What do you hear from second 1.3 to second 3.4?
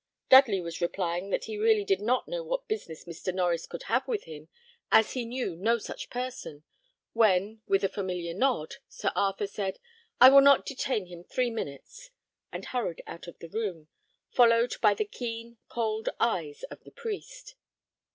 he really did not know what business Mr.